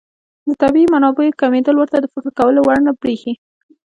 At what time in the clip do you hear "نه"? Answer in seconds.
2.87-2.91